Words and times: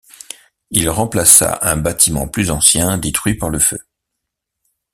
Il 0.71 0.89
remplaça 0.89 1.59
un 1.61 1.77
bâtiment 1.77 2.27
plus 2.27 2.49
ancien 2.49 2.97
détruit 2.97 3.35
par 3.35 3.51
le 3.51 3.59
feu. 3.59 3.77